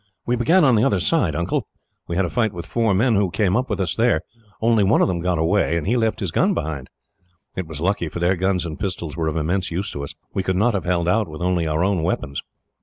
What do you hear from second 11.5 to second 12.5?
our own weapons.